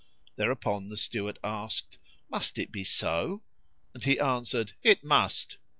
[0.35, 1.99] Thereupon the Steward asked,
[2.31, 3.43] "Must it be so?";
[3.93, 5.59] and he answered, "It must."